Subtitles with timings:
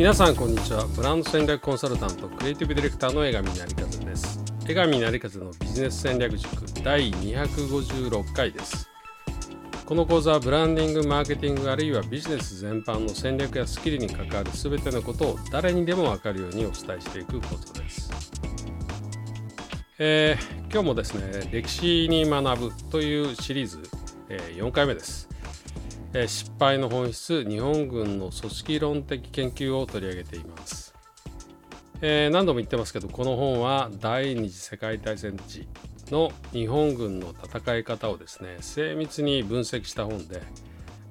[0.00, 0.86] 皆さんこんにちは。
[0.96, 4.42] ブランド戦略コンサルタントクリエイティブディレクターの江上成和です。
[4.66, 8.88] 江上成和のビジネス戦略塾第256回です。
[9.84, 18.10] この講座はブランディングマーケティングあるいはビジネス全般の戦略やスキルに関わる全てのことを誰にでも分かるようにお伝えしていく講座です。
[19.98, 23.82] えー、今日もですね歴史に学ぶというシリーズ、
[24.30, 25.29] えー、4回目です。
[26.12, 30.92] え失敗の本質日本軍の組織論的研究を取り上げています、
[32.00, 35.68] えー、何度も言ってますけどこの本は第二次世界大戦時
[36.10, 40.42] の日本軍の戦い方をですね精密に分析した本で、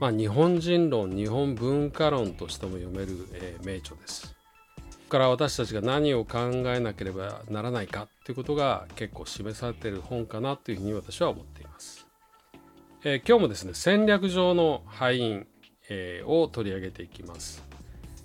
[0.00, 4.28] まあ、日本人論日本文化論としても読める、えー、名著です。
[4.28, 11.65] ここから私たちが何を考えなければならないかということが結構示されている本かなというふうに私は思っています。
[13.04, 15.46] えー、今日もですね戦略上の敗因、
[15.88, 17.62] えー、を取り上げていきます、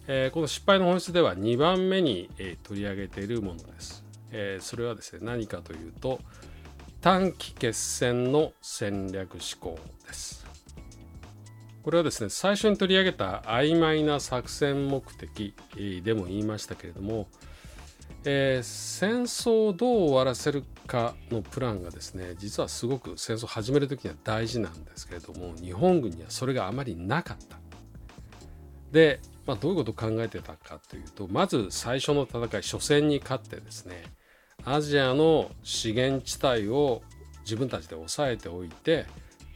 [0.07, 6.19] えー、この失敗の本質では2番目に、え取り上げているものです、えそれはですね何かというと
[7.01, 10.45] 短期決戦の戦略思考です。
[11.83, 15.55] これはですね最初に取り上げた曖昧な作戦目的
[16.03, 17.27] でも言いましたけれども、
[18.23, 27.57] えー、戦争をどう終わらせるかのプランがですね実はすごく戦争を始める時には大事なんですけれども日本軍にはそれがあまりなかった。
[28.91, 34.03] で、まあ、どういうことを考えてたかというとまず最初の戦い初戦に勝ってですね
[34.65, 37.01] アジアの資源地帯を
[37.43, 39.05] 自分たちで抑えておいて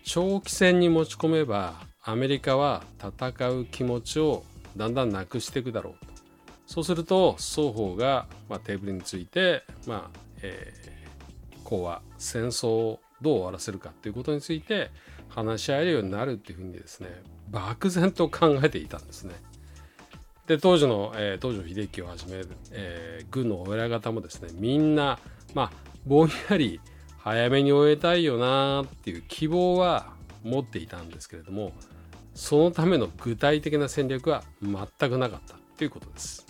[0.03, 4.43] 長期戦に持ち込めばアメリカは戦う気持ちを
[4.77, 6.14] だんだんなくしていくだろうと
[6.67, 14.91] そうすると双方が、まあ、テーブルについて、まあえー、講和戦争をどう終わらせるかということについて
[15.29, 17.09] 話し合えるようになるっていうふうにですね
[17.49, 19.35] 漠然と考えていたんですね。
[20.47, 25.17] で当時の、えー、東条英機をはじめ、えー、軍のお偉方もですねみんな
[25.55, 25.71] まあ
[26.05, 26.79] ぼんやり
[27.17, 30.13] 早めに終えたいよなっていう希望は
[30.43, 31.73] 持っていたんですけれども
[32.35, 36.45] そのための具体的な戦略は全くなかったということです。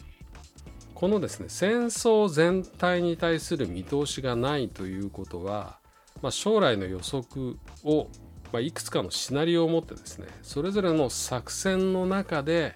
[1.05, 5.77] このですね戦争全体に対する見通しがないということは、
[6.23, 8.07] まあ、将来の予測を、
[8.51, 12.73] まあ、いくつかのシナリオを持ってですねそれぞれの作戦の中で、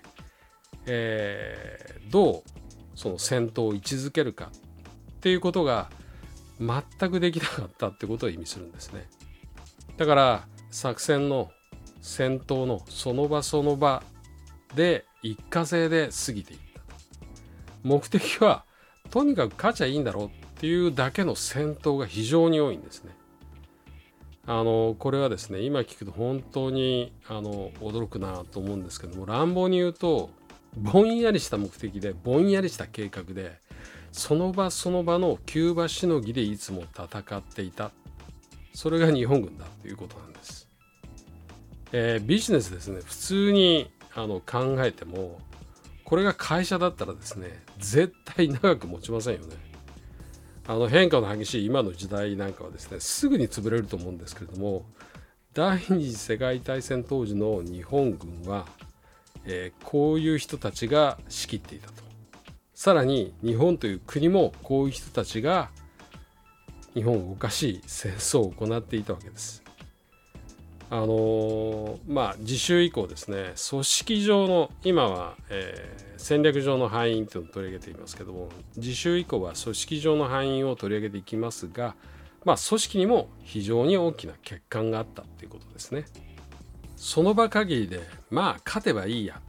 [0.86, 2.52] えー、どう
[2.94, 5.90] その戦闘を位置づけるかっていうことが
[6.60, 9.10] 全くできなかったってことを意味するんですね。
[9.98, 11.50] だから作戦の
[12.00, 14.04] 戦闘のその場その場
[14.76, 16.69] で一過性で過ぎていく。
[17.84, 18.64] 目的は
[19.10, 20.30] とにかく勝ちゃいいんだろうっ
[20.60, 23.12] ていうだけの戦闘が非常に多いんですね。
[24.46, 30.32] あのこれはですね今聞くと本当にあの驚くなと思うんですけども乱暴に言うと
[30.76, 33.60] ぼんやりした目的でぼんやりした計画で
[34.12, 37.92] その場その場のキューバしのぎでいつも戦っていた
[38.74, 40.68] それが日本軍だということなんです。
[41.92, 45.40] えー、ビジネスですね普通にあの考えても
[46.10, 49.56] これが会社だったらですね絶対長く持ちませんよね。
[50.66, 54.86] あの変化の激しい今の時代なんかはですねすぐに潰れると思うんですけれども
[55.54, 58.66] 第二次世界大戦当時の日本軍は、
[59.46, 62.04] えー、こういう人たちが仕切っていたと。
[62.74, 65.70] さらに日本という国もこういう人たちが
[66.96, 69.64] 日本を動かし戦争を行っていたわけです。
[70.92, 81.96] あのまあ自習以降ですね組織上の今は、えー、戦略上の範囲というのを取り上げていますけども自習以降は組織上の範囲を取り上げていきますが
[82.44, 86.06] まあ組織にも非常に大きな欠陥があったっていうことですね。
[86.96, 89.40] その場限りでまあ勝てばいいや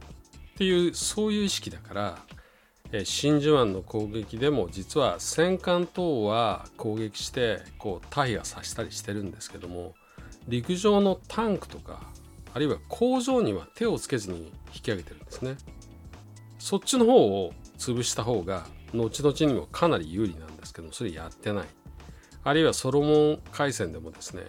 [0.53, 9.95] っていうそういう意識だから真珠湾の攻撃でも実は戦艦等は攻撃してこう大破させたりしてるんですけども
[10.47, 12.01] 陸上のタンクとか
[12.53, 15.55] あるいは工場には手をつけずに引き上げてるんですね。
[16.59, 21.65] そっちの方を潰した方が後々にもかなり有利なんですけどそれやってない。
[22.43, 24.43] あるいはソロモン海戦でもですね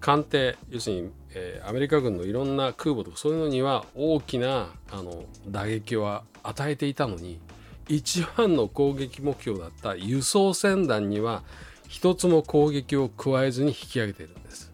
[0.00, 7.40] 艦艇要するに、えー、アメリカ軍のいろんな空母とかそういうのには大きなあの打撃を与えていたのに
[7.88, 11.42] 一番の攻撃目標だった輸送船団には
[11.88, 14.67] 一つも攻撃を加えずに引き上げているんです。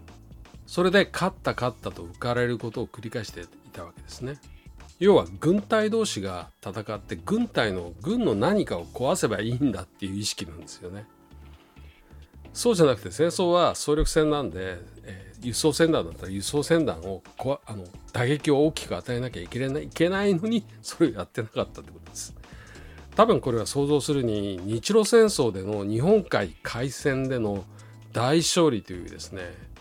[0.74, 4.40] それで勝った勝ったと浮かれることを繰り返していたわけですね。
[4.98, 11.06] 要は軍隊同士が戦って軍隊の軍の何かを壊せばいいんだっていう意識なんですよね。
[12.52, 22.34] そうじゃなくて戦争は総力戦なんで、えー、輸送船団だったら輸送船団をこあの打撃を大きく与えなきゃいけないいけないのにそれをやってなかったってことです。
[23.14, 27.64] 多分これは想像するに日露戦争での日本海海戦での
[28.12, 29.73] 大勝利というですね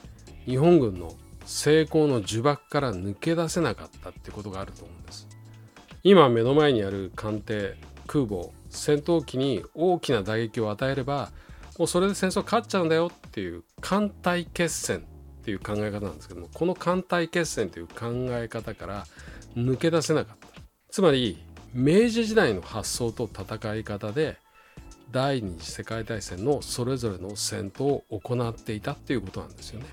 [0.46, 1.14] 日本軍の
[1.46, 5.28] 成功の呪縛から抜け出せなかったってことがあると思うんです
[6.04, 7.76] 今目の前にある艦艇
[8.08, 11.32] 空母戦闘機に大きな打撃を与えれば
[11.78, 15.02] もうそれで戦争勝っちゃうんだよっていう艦隊決戦っ
[15.44, 19.06] ていう考え方なんですけどもこの艦隊決戦という考え方から
[19.56, 21.44] 抜け出せなかったつまり
[21.74, 24.38] 明治時代の発想と戦い方で
[25.12, 29.86] 第二次世界大戦のそれぞれの戦闘を行っていたっていうことなんですよね。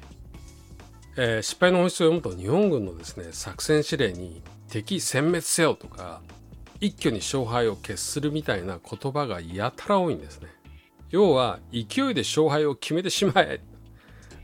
[1.17, 6.21] えー、失敗の本質を読むと日本軍のですね作戦指令に敵殲滅せよとか
[6.81, 10.49] 一挙に勝敗を決するみたいな言葉がやたら多いんですね。
[11.11, 13.61] 要は勢いで勝敗を決めてしまえ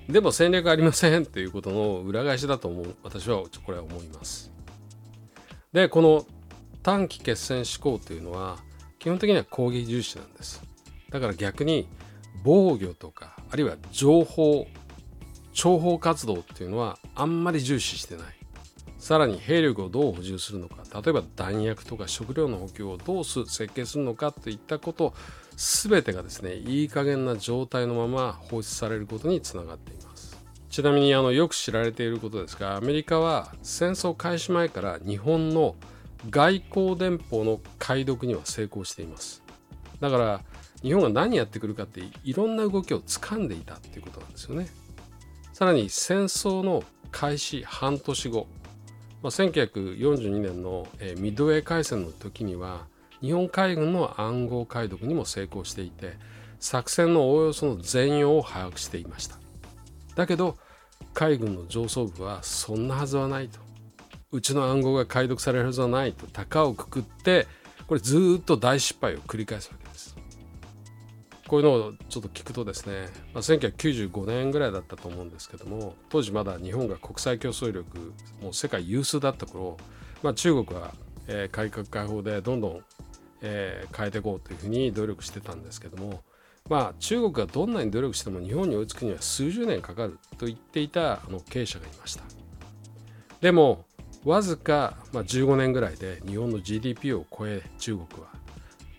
[0.08, 4.52] でも戦略ありませんということの裏返しだと思う私はこれは思います。
[5.72, 6.26] でこの
[6.82, 8.58] 短期決戦思考というのは
[8.98, 10.62] 基本的には攻撃重視なんです
[11.10, 11.88] だから逆に
[12.44, 14.66] 防御とかあるいは情報
[15.56, 18.26] 諜報活動っていうのはあんまり重視してない。
[18.98, 20.82] さらに兵力をどう補充するのか。
[21.00, 25.14] 例えば弾薬とか食料の補給をどう設計するのかといったこと
[25.56, 30.36] 全てがですねいい加減な状態のまま放出されることにつながっています。
[30.68, 35.74] ちなみにあのよく知られていることですがアメリカは戦争開始前から日本の
[36.28, 39.42] 外交電報の解読には成功しています。
[40.00, 40.42] だから
[40.82, 44.68] 日本が何やってくるかっていろんな動きを掴んでいたっていうことなんですよね。
[45.56, 48.46] さらに戦争の開始半年後、
[49.22, 52.84] まあ、1942年の、え、ミッドウェー海戦の時には
[53.22, 56.18] 日本海軍の暗号解読にも成功していて
[56.60, 59.38] 作戦のおおよその全容を把握していました。
[60.14, 60.58] だけど
[61.14, 63.58] 海軍の上層部はそんなはずはないと。
[64.32, 67.46] うちの暗号が解読されるはずはないと高をくくって
[67.86, 70.15] これずっと大失敗を繰り返すわけです。
[71.48, 78.12] こういうのをちょっと聞くとですね、まあ、1995年ぐらいだったと思うんですけども当時まだ日本が国際競争力
[78.42, 79.76] もう世界有数だった頃、
[80.22, 80.92] まあ、中国は、
[81.28, 82.80] えー、改革開放でどんどん、
[83.42, 86.22] えー、変えていこうというふうに努力してたんですけども
[86.68, 92.24] まあ中国がどんなに努力しても日本に追いつくには数十年かかると言っていたあの経営者がいました。
[93.40, 93.84] でも
[94.24, 98.35] わずか、まあ、15年ぐらいで日本の GDP を超え中国は。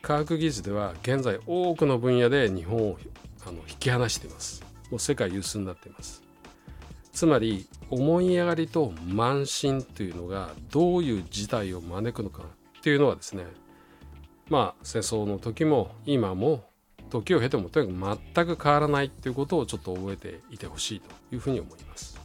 [0.07, 2.98] 科学技術では現在多くの分野で日本を
[3.45, 4.63] あの引き離しています。
[4.89, 6.24] もう世界有数になっています。
[7.12, 13.48] つまり思い上がりと慢心というのがどういう事態を招くのかっていうのはですね
[14.50, 16.63] まあ戦争の時も今も
[17.09, 22.17] 時を経てもとにかく全く変わらないっていうことをちょっと覚えていてほしいというふうに思います。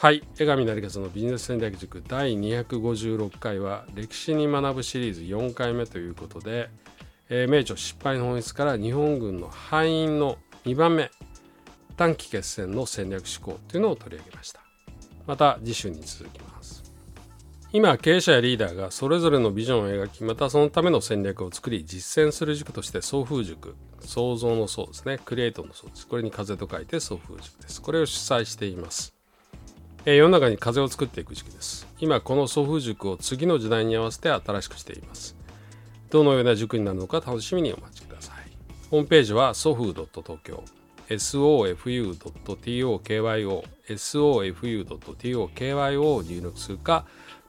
[0.00, 6.70] はい江上成勝のビジネス戦略塾第256回は歴史に学ぶシリーズ4回目ということで、
[7.28, 11.10] えー、名著失敗の本質から日本軍の敗因の2番目
[11.96, 14.60] 短期決戦の戦略思考というのを取り上げました。
[15.26, 16.84] また次週に続きます。
[17.72, 23.74] 今経営者やリーダーがそれぞれのビジョンを描きまたそのための戦略を作り実践する塾として送風塾。
[24.02, 25.18] 創造の層ですね。
[25.24, 26.06] クリエイトの層です。
[26.06, 27.82] これに風と書いて送風塾です。
[27.82, 29.17] これを主催しています。
[30.10, 31.86] え世の中に風を作っていく時期です。
[32.00, 35.36] 今この祖父塾を次の時代に合わせて新しくしています。
[36.08, 38.36] どのような塾になるのか楽しみにお待ちください。
[38.90, 40.62] ホームページは祖父 .tokyo
[41.10, 47.04] sofu.tokyo sofu.tokyo を入力するか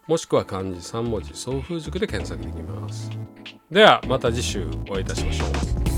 [0.07, 3.09] もしくは漢字3文字送風塾で検索できます。
[3.71, 5.45] ではまた次週お会いいたしましょ
[5.85, 5.88] う。